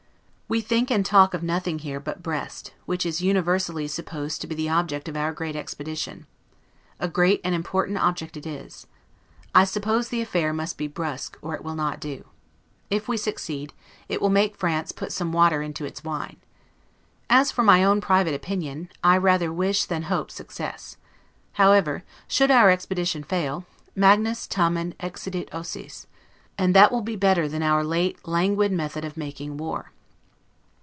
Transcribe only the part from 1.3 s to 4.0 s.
of nothing here but Brest, which is universally